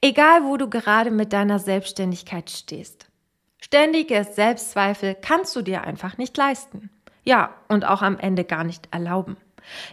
[0.00, 3.06] Egal, wo du gerade mit deiner Selbstständigkeit stehst.
[3.58, 6.90] Ständige Selbstzweifel kannst du dir einfach nicht leisten.
[7.24, 9.36] Ja, und auch am Ende gar nicht erlauben.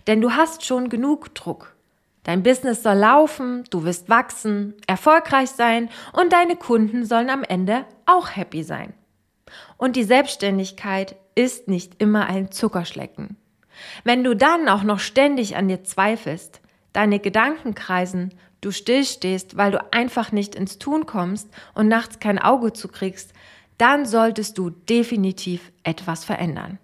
[0.06, 1.76] Denn du hast schon genug Druck.
[2.24, 7.86] Dein Business soll laufen, du wirst wachsen, erfolgreich sein und deine Kunden sollen am Ende
[8.06, 8.94] auch happy sein.
[9.78, 13.38] Und die Selbstständigkeit ist nicht immer ein Zuckerschlecken.
[14.04, 16.62] Wenn du dann auch noch ständig an dir zweifelst,
[16.94, 18.34] deine Gedanken kreisen,
[18.66, 23.34] du stillstehst, weil du einfach nicht ins Tun kommst und nachts kein Auge zukriegst,
[23.78, 26.80] dann solltest du definitiv etwas verändern.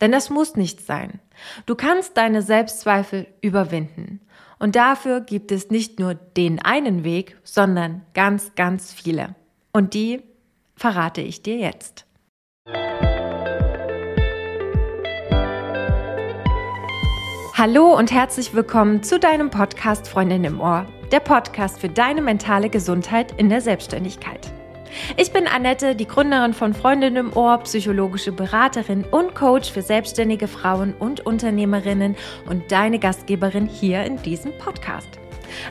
[0.00, 1.20] Denn das muss nicht sein.
[1.66, 4.20] Du kannst deine Selbstzweifel überwinden.
[4.58, 9.34] Und dafür gibt es nicht nur den einen Weg, sondern ganz, ganz viele.
[9.72, 10.22] Und die
[10.74, 12.07] verrate ich dir jetzt.
[17.58, 22.70] Hallo und herzlich willkommen zu deinem Podcast Freundin im Ohr, der Podcast für deine mentale
[22.70, 24.52] Gesundheit in der Selbstständigkeit.
[25.16, 30.46] Ich bin Annette, die Gründerin von Freundin im Ohr, psychologische Beraterin und Coach für selbstständige
[30.46, 32.14] Frauen und Unternehmerinnen
[32.48, 35.18] und deine Gastgeberin hier in diesem Podcast.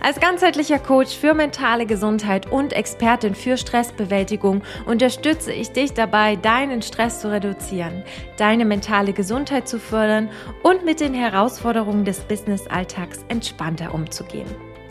[0.01, 6.81] Als ganzheitlicher Coach für mentale Gesundheit und Expertin für Stressbewältigung unterstütze ich dich dabei, deinen
[6.81, 8.03] Stress zu reduzieren,
[8.37, 10.29] deine mentale Gesundheit zu fördern
[10.63, 14.47] und mit den Herausforderungen des Business-Alltags entspannter umzugehen.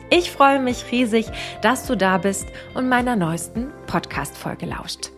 [0.08, 1.26] Ich freue mich riesig,
[1.62, 5.10] dass du da bist und meiner neuesten Podcast-Folge lauscht.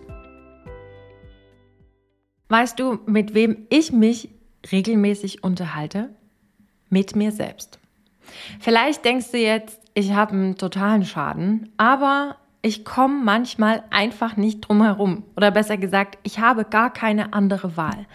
[2.48, 4.30] Weißt du, mit wem ich mich
[4.72, 6.08] regelmäßig unterhalte?
[6.88, 7.78] Mit mir selbst.
[8.60, 14.60] Vielleicht denkst du jetzt, ich habe einen totalen Schaden, aber ich komme manchmal einfach nicht
[14.60, 15.24] drum herum.
[15.36, 18.06] Oder besser gesagt, ich habe gar keine andere Wahl.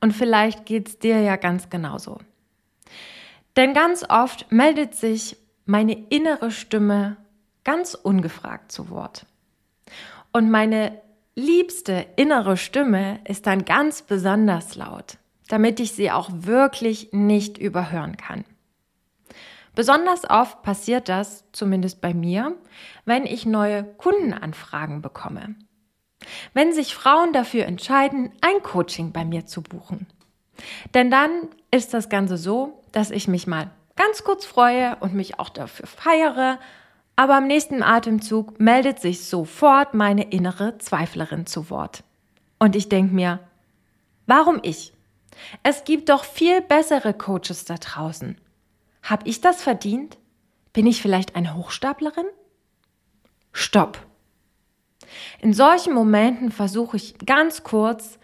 [0.00, 2.18] Und vielleicht geht es dir ja ganz genauso.
[3.56, 7.16] Denn ganz oft meldet sich meine innere Stimme
[7.64, 9.26] ganz ungefragt zu Wort.
[10.32, 11.00] Und meine
[11.34, 15.18] liebste innere Stimme ist dann ganz besonders laut,
[15.48, 18.44] damit ich sie auch wirklich nicht überhören kann.
[19.74, 22.54] Besonders oft passiert das, zumindest bei mir,
[23.04, 25.54] wenn ich neue Kundenanfragen bekomme.
[26.52, 30.06] Wenn sich Frauen dafür entscheiden, ein Coaching bei mir zu buchen.
[30.94, 31.30] Denn dann
[31.70, 35.86] ist das Ganze so, dass ich mich mal ganz kurz freue und mich auch dafür
[35.86, 36.58] feiere,
[37.16, 42.04] aber im nächsten Atemzug meldet sich sofort meine innere Zweiflerin zu Wort.
[42.58, 43.40] Und ich denke mir,
[44.26, 44.92] warum ich?
[45.62, 48.36] Es gibt doch viel bessere Coaches da draußen.
[49.02, 50.18] Hab ich das verdient?
[50.72, 52.26] Bin ich vielleicht eine Hochstaplerin?
[53.52, 53.98] Stopp.
[55.40, 58.18] In solchen Momenten versuche ich ganz kurz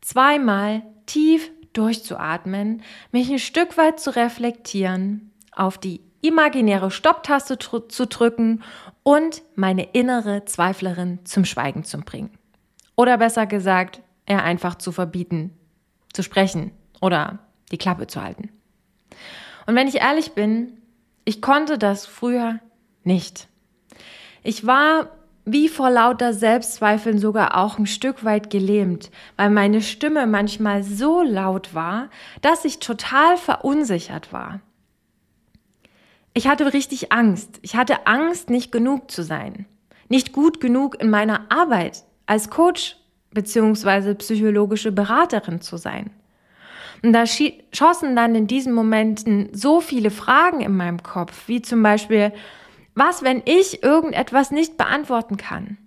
[0.00, 2.82] zweimal tief durchzuatmen,
[3.12, 8.62] mich ein Stück weit zu reflektieren, auf die imaginäre Stopptaste zu drücken
[9.02, 12.30] und meine innere Zweiflerin zum Schweigen zu bringen.
[12.96, 15.52] Oder besser gesagt, er einfach zu verbieten,
[16.12, 17.40] zu sprechen oder
[17.72, 18.51] die Klappe zu halten.
[19.66, 20.80] Und wenn ich ehrlich bin,
[21.24, 22.58] ich konnte das früher
[23.04, 23.48] nicht.
[24.42, 25.08] Ich war
[25.44, 31.22] wie vor lauter Selbstzweifeln sogar auch ein Stück weit gelähmt, weil meine Stimme manchmal so
[31.22, 32.10] laut war,
[32.42, 34.60] dass ich total verunsichert war.
[36.34, 37.58] Ich hatte richtig Angst.
[37.62, 39.66] Ich hatte Angst, nicht genug zu sein,
[40.08, 42.96] nicht gut genug in meiner Arbeit als Coach
[43.32, 46.10] beziehungsweise psychologische Beraterin zu sein.
[47.02, 51.82] Und da schossen dann in diesen Momenten so viele Fragen in meinem Kopf, wie zum
[51.82, 52.32] Beispiel,
[52.94, 55.78] was, wenn ich irgendetwas nicht beantworten kann?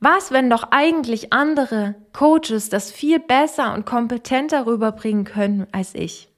[0.00, 6.28] Was, wenn doch eigentlich andere Coaches das viel besser und kompetenter rüberbringen können als ich?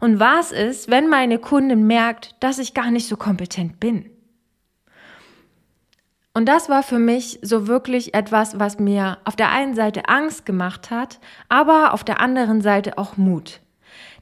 [0.00, 4.10] Und was ist, wenn meine Kundin merkt, dass ich gar nicht so kompetent bin?
[6.32, 10.46] Und das war für mich so wirklich etwas, was mir auf der einen Seite Angst
[10.46, 11.18] gemacht hat,
[11.48, 13.60] aber auf der anderen Seite auch Mut.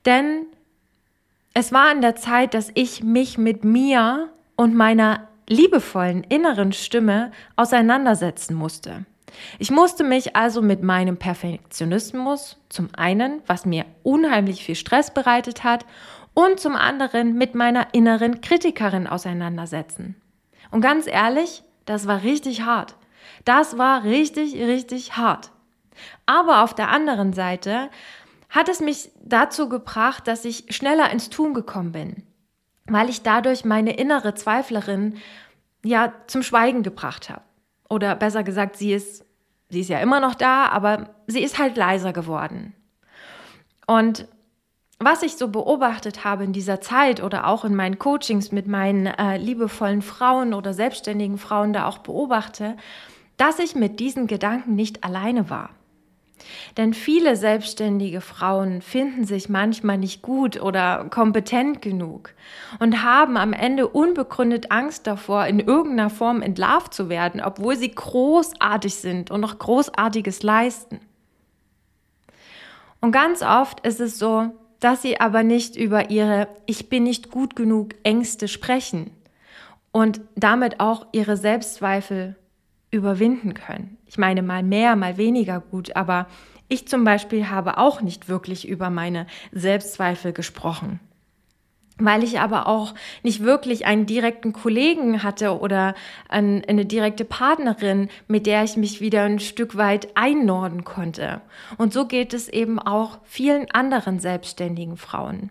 [0.06, 0.46] Denn
[1.52, 7.30] es war in der Zeit, dass ich mich mit mir und meiner liebevollen inneren Stimme
[7.56, 9.04] auseinandersetzen musste.
[9.58, 15.64] Ich musste mich also mit meinem Perfektionismus zum einen, was mir unheimlich viel Stress bereitet
[15.64, 15.84] hat,
[16.34, 20.14] und zum anderen mit meiner inneren Kritikerin auseinandersetzen.
[20.70, 22.96] Und ganz ehrlich, das war richtig hart.
[23.44, 25.50] Das war richtig, richtig hart.
[26.26, 27.90] Aber auf der anderen Seite
[28.48, 32.22] hat es mich dazu gebracht, dass ich schneller ins Tun gekommen bin
[32.88, 35.18] weil ich dadurch meine innere Zweiflerin
[35.84, 37.42] ja zum Schweigen gebracht habe.
[37.88, 39.24] Oder besser gesagt, sie ist,
[39.68, 42.74] sie ist ja immer noch da, aber sie ist halt leiser geworden.
[43.86, 44.26] Und
[45.00, 49.06] was ich so beobachtet habe in dieser Zeit oder auch in meinen Coachings mit meinen
[49.06, 52.76] äh, liebevollen Frauen oder selbstständigen Frauen da auch beobachte,
[53.36, 55.70] dass ich mit diesen Gedanken nicht alleine war.
[56.76, 62.30] Denn viele selbstständige Frauen finden sich manchmal nicht gut oder kompetent genug
[62.78, 67.92] und haben am Ende unbegründet Angst davor, in irgendeiner Form entlarvt zu werden, obwohl sie
[67.92, 71.00] großartig sind und noch Großartiges leisten.
[73.00, 77.30] Und ganz oft ist es so, dass sie aber nicht über ihre Ich bin nicht
[77.30, 79.10] gut genug Ängste sprechen
[79.92, 82.36] und damit auch ihre Selbstzweifel
[82.90, 83.98] überwinden können.
[84.06, 86.26] Ich meine, mal mehr, mal weniger gut, aber
[86.68, 91.00] ich zum Beispiel habe auch nicht wirklich über meine Selbstzweifel gesprochen
[91.98, 95.94] weil ich aber auch nicht wirklich einen direkten Kollegen hatte oder
[96.28, 101.40] eine direkte Partnerin, mit der ich mich wieder ein Stück weit einnorden konnte.
[101.76, 105.50] Und so geht es eben auch vielen anderen selbstständigen Frauen.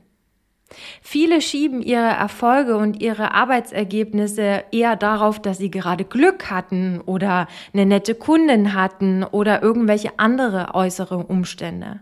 [1.02, 7.48] Viele schieben ihre Erfolge und ihre Arbeitsergebnisse eher darauf, dass sie gerade Glück hatten oder
[7.74, 12.02] eine nette Kundin hatten oder irgendwelche andere äußere Umstände.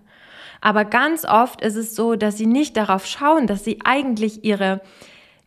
[0.66, 4.82] Aber ganz oft ist es so, dass sie nicht darauf schauen, dass sie eigentlich ihre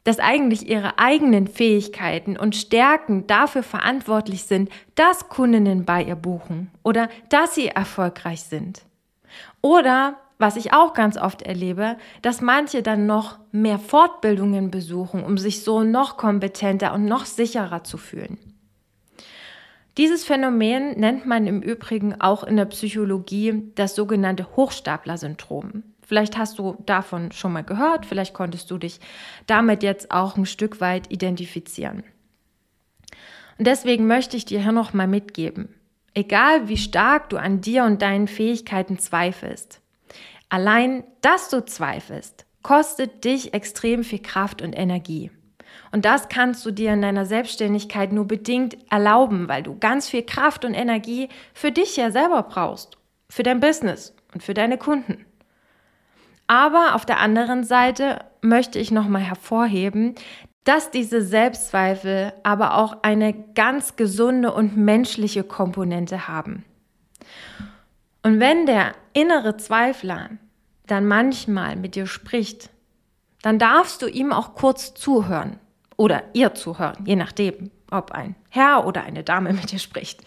[0.05, 6.71] dass eigentlich ihre eigenen Fähigkeiten und Stärken dafür verantwortlich sind, dass Kundinnen bei ihr buchen
[6.83, 8.83] oder dass sie erfolgreich sind.
[9.61, 15.37] Oder was ich auch ganz oft erlebe, dass manche dann noch mehr Fortbildungen besuchen, um
[15.37, 18.48] sich so noch kompetenter und noch sicherer zu fühlen.
[19.99, 25.83] Dieses Phänomen nennt man im Übrigen auch in der Psychologie das sogenannte Hochstapler-Syndrom.
[26.01, 29.01] Vielleicht hast du davon schon mal gehört, vielleicht konntest du dich
[29.47, 32.05] damit jetzt auch ein Stück weit identifizieren.
[33.59, 35.75] Und deswegen möchte ich dir hier noch mal mitgeben,
[36.15, 39.83] egal wie stark du an dir und deinen Fähigkeiten zweifelst,
[40.51, 45.31] Allein, dass du zweifelst, kostet dich extrem viel Kraft und Energie.
[45.93, 50.23] Und das kannst du dir in deiner Selbstständigkeit nur bedingt erlauben, weil du ganz viel
[50.23, 52.99] Kraft und Energie für dich ja selber brauchst,
[53.31, 55.25] für dein Business und für deine Kunden.
[56.47, 60.15] Aber auf der anderen Seite möchte ich nochmal hervorheben,
[60.65, 66.65] dass diese Selbstzweifel aber auch eine ganz gesunde und menschliche Komponente haben.
[68.23, 70.31] Und wenn der innere Zweifler
[70.87, 72.71] dann manchmal mit dir spricht,
[73.43, 75.59] dann darfst du ihm auch kurz zuhören
[75.97, 80.23] oder ihr zuhören, je nachdem, ob ein Herr oder eine Dame mit dir spricht.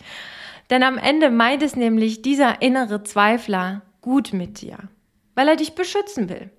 [0.70, 4.78] Denn am Ende meint es nämlich dieser innere Zweifler gut mit dir,
[5.36, 6.50] weil er dich beschützen will.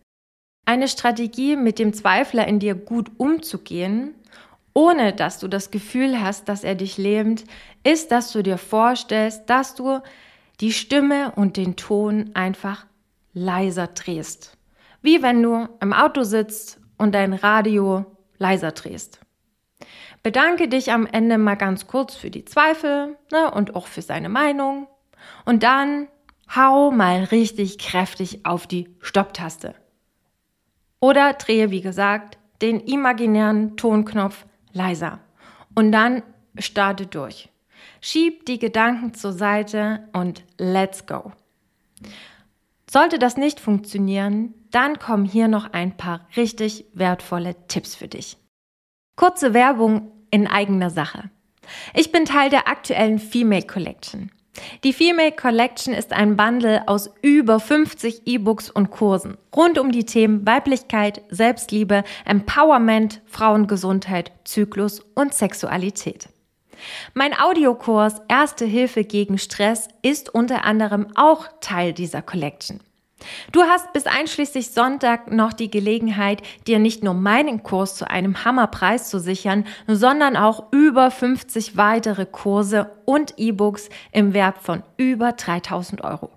[0.65, 4.15] Eine Strategie, mit dem Zweifler in dir gut umzugehen,
[4.75, 7.45] ohne dass du das Gefühl hast, dass er dich lähmt,
[7.85, 10.01] ist, dass du dir vorstellst, dass du
[10.61, 12.87] die Stimme und den Ton einfach
[13.35, 14.57] leiser drehst.
[15.03, 18.07] Wie wenn du im Auto sitzt und dein Radio
[18.39, 19.21] leiser drehst.
[20.23, 24.29] Bedanke dich am Ende mal ganz kurz für die Zweifel ne, und auch für seine
[24.29, 24.87] Meinung.
[25.45, 26.09] Und dann
[26.55, 29.75] hau mal richtig kräftig auf die Stopptaste.
[31.01, 35.19] Oder drehe, wie gesagt, den imaginären Tonknopf leiser.
[35.75, 36.23] Und dann
[36.59, 37.49] starte durch.
[38.01, 41.33] Schieb die Gedanken zur Seite und let's go.
[42.93, 48.37] Sollte das nicht funktionieren, dann kommen hier noch ein paar richtig wertvolle Tipps für dich.
[49.17, 51.31] Kurze Werbung in eigener Sache.
[51.95, 54.31] Ich bin Teil der aktuellen Female Collection.
[54.85, 60.05] Die Female Collection ist ein Bundle aus über 50 E-Books und Kursen rund um die
[60.05, 66.29] Themen Weiblichkeit, Selbstliebe, Empowerment, Frauengesundheit, Zyklus und Sexualität.
[67.15, 72.81] Mein Audiokurs Erste Hilfe gegen Stress ist unter anderem auch Teil dieser Collection.
[73.53, 78.45] Du hast bis einschließlich Sonntag noch die Gelegenheit, dir nicht nur meinen Kurs zu einem
[78.45, 85.33] Hammerpreis zu sichern, sondern auch über 50 weitere Kurse und E-Books im Wert von über
[85.33, 86.31] 3000 Euro.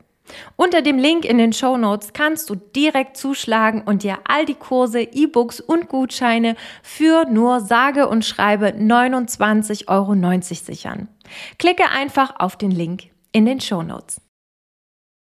[0.56, 4.56] Unter dem Link in den Show Notes kannst du direkt zuschlagen und dir all die
[4.56, 11.08] Kurse, E-Books und Gutscheine für nur sage und schreibe 29,90 Euro sichern.
[11.60, 14.25] Klicke einfach auf den Link in den Show Notes.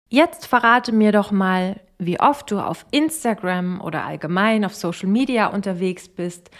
[0.09, 5.47] Jetzt verrate mir doch mal, wie oft du auf Instagram oder allgemein auf Social Media
[5.47, 6.51] unterwegs bist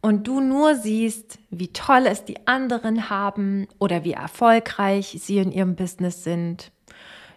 [0.00, 5.52] und du nur siehst, wie toll es die anderen haben oder wie erfolgreich sie in
[5.52, 6.72] ihrem Business sind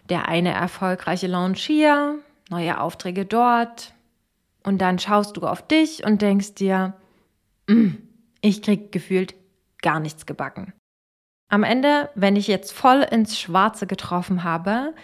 [0.08, 2.18] der eine erfolgreiche Launch hier,
[2.50, 3.94] neue Aufträge dort.
[4.62, 6.94] Und dann schaust du auf dich und denkst dir,
[7.68, 7.90] mm,
[8.40, 9.34] ich krieg gefühlt
[9.82, 10.72] gar nichts gebacken.
[11.48, 14.94] Am Ende, wenn ich jetzt voll ins Schwarze getroffen habe,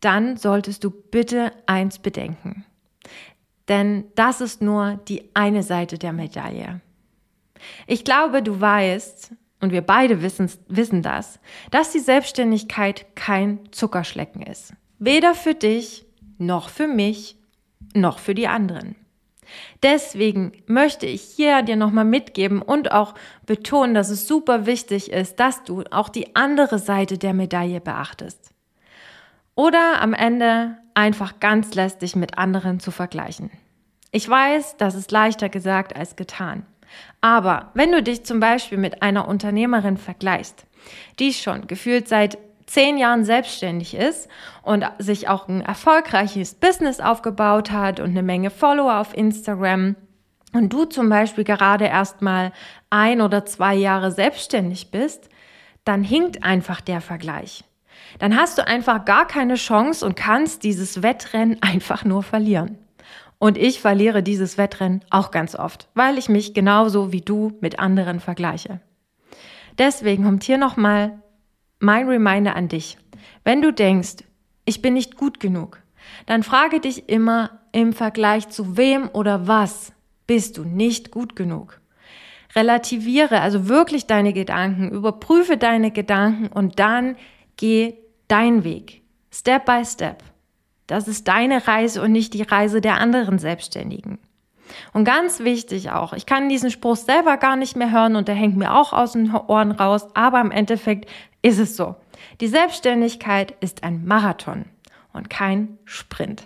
[0.00, 2.64] dann solltest du bitte eins bedenken.
[3.68, 6.80] denn das ist nur die eine Seite der Medaille.
[7.86, 11.38] Ich glaube, du weißt, und wir beide wissen, das,
[11.70, 14.72] dass die Selbstständigkeit kein Zuckerschlecken ist.
[14.98, 16.04] Weder für dich,
[16.38, 17.36] noch für mich,
[17.94, 18.96] noch für die anderen.
[19.82, 23.14] Deswegen möchte ich hier dir nochmal mitgeben und auch
[23.46, 28.49] betonen, dass es super wichtig ist, dass du auch die andere Seite der Medaille beachtest.
[29.60, 33.50] Oder am Ende einfach ganz lästig mit anderen zu vergleichen.
[34.10, 36.64] Ich weiß, das ist leichter gesagt als getan.
[37.20, 40.64] Aber wenn du dich zum Beispiel mit einer Unternehmerin vergleichst,
[41.18, 44.30] die schon gefühlt seit zehn Jahren selbstständig ist
[44.62, 49.94] und sich auch ein erfolgreiches Business aufgebaut hat und eine Menge Follower auf Instagram
[50.54, 52.52] und du zum Beispiel gerade erst mal
[52.88, 55.28] ein oder zwei Jahre selbstständig bist,
[55.84, 57.64] dann hinkt einfach der Vergleich.
[58.20, 62.78] Dann hast du einfach gar keine Chance und kannst dieses Wettrennen einfach nur verlieren.
[63.38, 67.80] Und ich verliere dieses Wettrennen auch ganz oft, weil ich mich genauso wie du mit
[67.80, 68.80] anderen vergleiche.
[69.78, 71.22] Deswegen kommt hier nochmal
[71.78, 72.98] mein Reminder an dich.
[73.42, 74.24] Wenn du denkst,
[74.66, 75.78] ich bin nicht gut genug,
[76.26, 79.94] dann frage dich immer im Vergleich zu wem oder was
[80.26, 81.80] bist du nicht gut genug.
[82.54, 87.16] Relativiere also wirklich deine Gedanken, überprüfe deine Gedanken und dann
[87.56, 87.94] geh
[88.30, 89.02] dein Weg.
[89.32, 90.22] Step by Step.
[90.86, 94.18] Das ist deine Reise und nicht die Reise der anderen Selbstständigen.
[94.92, 98.36] Und ganz wichtig auch, ich kann diesen Spruch selber gar nicht mehr hören und der
[98.36, 101.10] hängt mir auch aus den Ohren raus, aber im Endeffekt
[101.42, 101.96] ist es so.
[102.40, 104.66] Die Selbstständigkeit ist ein Marathon
[105.12, 106.44] und kein Sprint.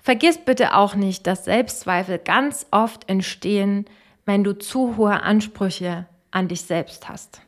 [0.00, 3.86] Vergiss bitte auch nicht, dass Selbstzweifel ganz oft entstehen,
[4.24, 7.40] wenn du zu hohe Ansprüche an dich selbst hast.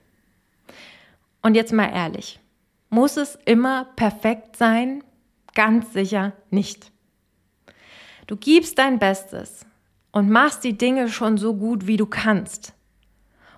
[1.48, 2.40] Und jetzt mal ehrlich,
[2.90, 5.02] muss es immer perfekt sein?
[5.54, 6.92] Ganz sicher nicht.
[8.26, 9.64] Du gibst dein Bestes
[10.12, 12.74] und machst die Dinge schon so gut, wie du kannst.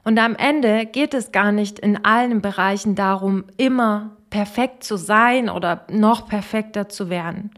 [0.05, 5.51] Und am Ende geht es gar nicht in allen Bereichen darum, immer perfekt zu sein
[5.51, 7.51] oder noch perfekter zu werden,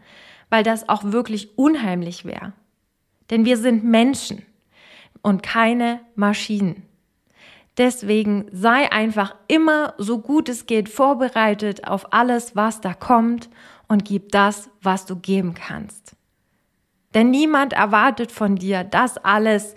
[0.49, 2.53] weil das auch wirklich unheimlich wäre.
[3.29, 4.41] Denn wir sind Menschen
[5.21, 6.87] und keine Maschinen.
[7.77, 13.49] Deswegen sei einfach immer so gut es geht vorbereitet auf alles, was da kommt
[13.87, 16.15] und gib das, was du geben kannst.
[17.13, 19.75] Denn niemand erwartet von dir, dass alles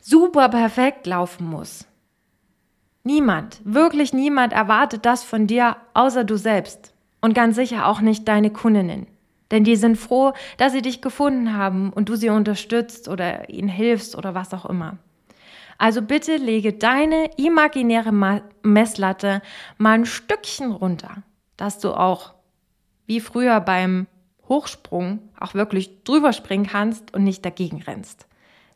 [0.00, 1.86] super perfekt laufen muss.
[3.04, 6.94] Niemand, wirklich niemand erwartet das von dir, außer du selbst.
[7.20, 9.06] Und ganz sicher auch nicht deine Kundinnen.
[9.50, 13.68] Denn die sind froh, dass sie dich gefunden haben und du sie unterstützt oder ihnen
[13.68, 14.98] hilfst oder was auch immer.
[15.82, 18.12] Also bitte lege deine imaginäre
[18.62, 19.42] Messlatte
[19.78, 21.24] mal ein Stückchen runter,
[21.56, 22.34] dass du auch
[23.06, 24.06] wie früher beim
[24.48, 28.28] Hochsprung auch wirklich drüber springen kannst und nicht dagegen rennst.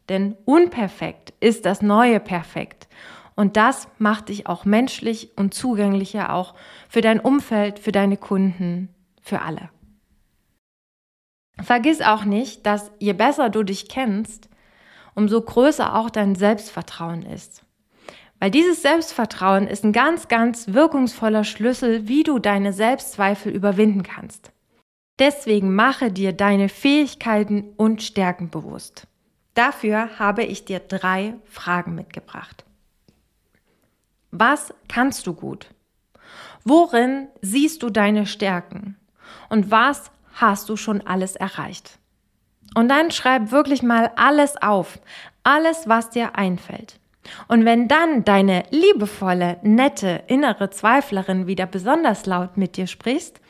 [0.09, 2.89] Denn unperfekt ist das neue Perfekt.
[3.37, 6.57] Und das macht dich auch menschlich und zugänglicher auch
[6.89, 8.89] für dein Umfeld, für deine Kunden,
[9.23, 9.71] für alle.
[11.63, 14.49] Vergiss auch nicht, dass je besser du dich kennst,
[15.17, 17.65] umso größer auch dein Selbstvertrauen ist.
[18.39, 24.53] Weil dieses Selbstvertrauen ist ein ganz, ganz wirkungsvoller Schlüssel, wie du deine Selbstzweifel überwinden kannst.
[25.19, 29.07] Deswegen mache dir deine Fähigkeiten und Stärken bewusst.
[29.55, 32.67] Dafür habe ich dir drei Fragen mitgebracht.
[34.31, 35.71] Was kannst du gut?
[36.65, 38.99] Worin siehst du deine Stärken?
[39.49, 41.99] Und was hast du schon alles erreicht?
[42.77, 44.99] Und dann schreib wirklich mal alles auf,
[45.45, 47.01] alles, was dir einfällt.
[47.49, 53.41] Und wenn dann deine liebevolle, nette, innere Zweiflerin wieder besonders laut mit dir sprichst,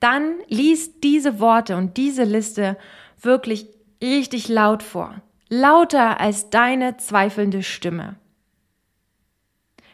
[0.00, 2.76] dann lies diese Worte und diese Liste
[3.20, 3.68] wirklich
[4.02, 5.22] richtig laut vor.
[5.48, 8.16] Lauter als deine zweifelnde Stimme.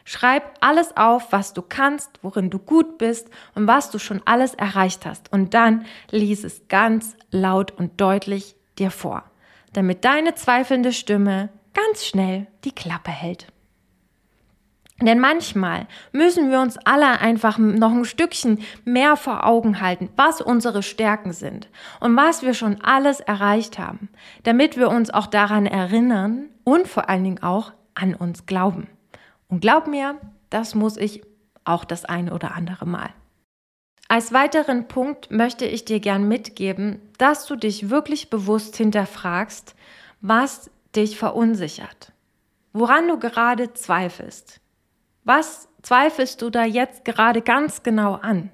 [0.05, 4.55] Schreib alles auf, was du kannst, worin du gut bist und was du schon alles
[4.55, 5.31] erreicht hast.
[5.31, 9.23] Und dann lies es ganz laut und deutlich dir vor,
[9.73, 13.47] damit deine zweifelnde Stimme ganz schnell die Klappe hält.
[15.01, 20.41] Denn manchmal müssen wir uns alle einfach noch ein Stückchen mehr vor Augen halten, was
[20.41, 21.69] unsere Stärken sind
[21.99, 24.09] und was wir schon alles erreicht haben,
[24.43, 28.87] damit wir uns auch daran erinnern und vor allen Dingen auch an uns glauben.
[29.47, 30.17] Und glaub mir,
[30.51, 31.23] das muss ich
[31.63, 33.09] auch das eine oder andere Mal.
[34.07, 39.75] Als weiteren Punkt möchte ich dir gern mitgeben, dass du dich wirklich bewusst hinterfragst,
[40.21, 42.13] was dich verunsichert,
[42.73, 44.59] woran du gerade zweifelst.
[45.23, 48.49] Was zweifelst du da jetzt gerade ganz genau an?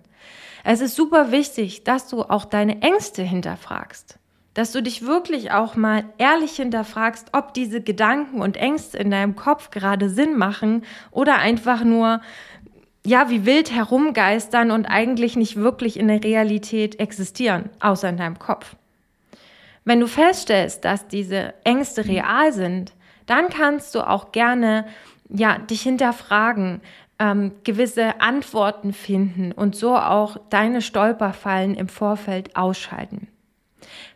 [0.65, 4.19] Es ist super wichtig, dass du auch deine Ängste hinterfragst.
[4.57, 9.35] dass du dich wirklich auch mal ehrlich hinterfragst, ob diese Gedanken und Ängste in deinem
[9.35, 12.21] Kopf gerade Sinn machen oder einfach nur,
[13.07, 18.37] ja, wie wild herumgeistern und eigentlich nicht wirklich in der Realität existieren, außer in deinem
[18.37, 18.75] Kopf.
[19.85, 22.91] Wenn du feststellst, dass diese Ängste real sind,
[23.25, 24.85] dann kannst du auch gerne
[25.29, 26.81] ja, dich hinterfragen,
[27.17, 33.29] ähm, gewisse Antworten finden und so auch deine Stolperfallen im Vorfeld ausschalten.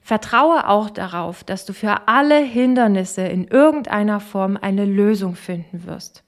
[0.01, 6.25] Vertraue auch darauf, dass du für alle Hindernisse in irgendeiner Form eine Lösung finden wirst.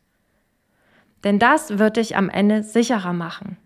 [1.23, 3.57] Denn das wird dich am Ende sicherer machen.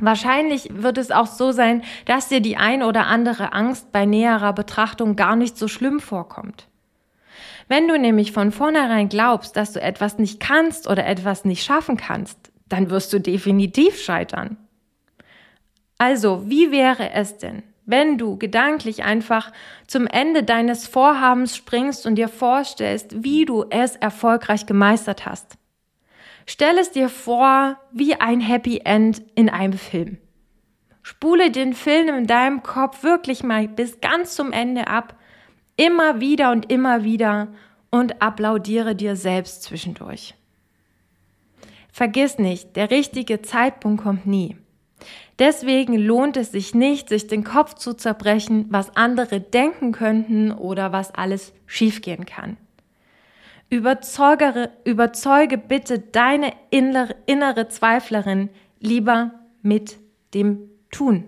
[0.00, 4.52] Wahrscheinlich wird es auch so sein, dass dir die ein oder andere Angst bei näherer
[4.52, 6.66] Betrachtung gar nicht so schlimm vorkommt.
[7.68, 11.96] Wenn du nämlich von vornherein glaubst, dass du etwas nicht kannst oder etwas nicht schaffen
[11.96, 14.56] kannst, dann wirst du definitiv scheitern.
[15.96, 19.52] Also, wie wäre es denn, wenn du gedanklich einfach
[19.86, 25.56] zum Ende deines Vorhabens springst und dir vorstellst, wie du es erfolgreich gemeistert hast?
[26.46, 30.18] Stell es dir vor wie ein Happy End in einem Film.
[31.02, 35.16] Spule den Film in deinem Kopf wirklich mal bis ganz zum Ende ab
[35.76, 37.48] Immer wieder und immer wieder
[37.90, 40.34] und applaudiere dir selbst zwischendurch.
[41.92, 44.56] Vergiss nicht, der richtige Zeitpunkt kommt nie.
[45.38, 50.92] Deswegen lohnt es sich nicht, sich den Kopf zu zerbrechen, was andere denken könnten oder
[50.92, 52.56] was alles schiefgehen kann.
[53.70, 59.98] Überzeugere, überzeuge bitte deine innere, innere Zweiflerin lieber mit
[60.34, 61.24] dem Tun,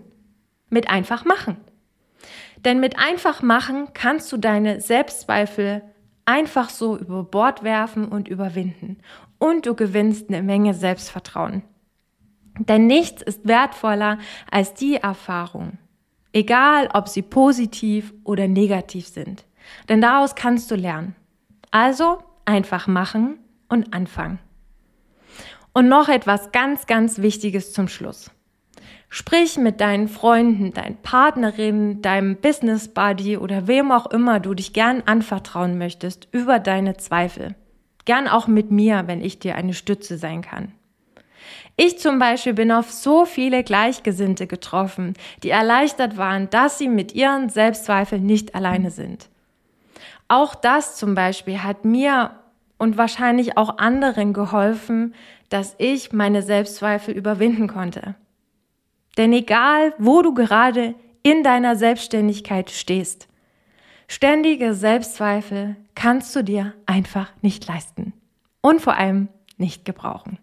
[0.69, 1.57] mit einfach machen.
[2.63, 5.83] Denn mit einfach machen kannst du deine Selbstzweifel
[6.25, 8.97] einfach so über Bord werfen und überwinden.
[9.39, 11.63] Und du gewinnst eine Menge Selbstvertrauen.
[12.59, 14.17] Denn nichts ist wertvoller
[14.49, 15.77] als die Erfahrung.
[16.33, 19.45] Egal, ob sie positiv oder negativ sind.
[19.89, 21.15] Denn daraus kannst du lernen.
[21.79, 23.37] Also einfach machen
[23.69, 24.39] und anfangen.
[25.73, 28.31] Und noch etwas ganz, ganz Wichtiges zum Schluss.
[29.09, 34.73] Sprich mit deinen Freunden, deinen Partnerinnen, deinem Business Buddy oder wem auch immer du dich
[34.73, 37.53] gern anvertrauen möchtest über deine Zweifel.
[38.05, 40.71] Gern auch mit mir, wenn ich dir eine Stütze sein kann.
[41.75, 47.13] Ich zum Beispiel bin auf so viele Gleichgesinnte getroffen, die erleichtert waren, dass sie mit
[47.13, 49.29] ihren Selbstzweifeln nicht alleine sind.
[50.27, 52.31] Auch das zum Beispiel hat mir
[52.77, 55.15] und wahrscheinlich auch anderen geholfen,
[55.49, 58.15] dass ich meine Selbstzweifel überwinden konnte.
[59.17, 63.27] Denn egal, wo du gerade in deiner Selbstständigkeit stehst,
[64.07, 68.13] ständige Selbstzweifel kannst du dir einfach nicht leisten
[68.61, 70.37] und vor allem nicht gebrauchen.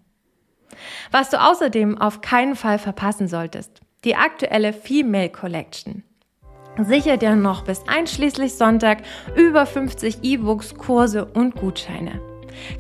[1.13, 6.03] Was du außerdem auf keinen Fall verpassen solltest, die aktuelle Female Collection.
[6.83, 9.03] Sicher dir noch bis einschließlich Sonntag
[9.37, 12.21] über 50 E-Books, Kurse und Gutscheine.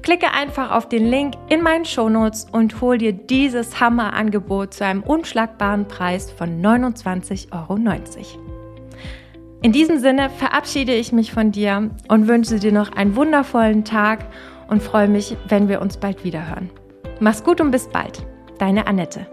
[0.02, 5.02] Klicke einfach auf den Link in meinen Shownotes und hol dir dieses Hammerangebot zu einem
[5.02, 7.78] unschlagbaren Preis von 29,90 Euro.
[9.62, 14.26] In diesem Sinne verabschiede ich mich von dir und wünsche dir noch einen wundervollen Tag
[14.68, 16.70] und freue mich, wenn wir uns bald wieder hören.
[17.20, 18.26] Mach's gut und bis bald.
[18.58, 19.26] Deine Annette.